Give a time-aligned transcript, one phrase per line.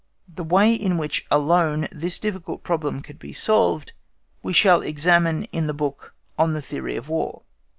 [0.27, 3.93] The way in which alone this difficult problem can be solved
[4.41, 7.43] we shall examine in the book on the "Theory of War."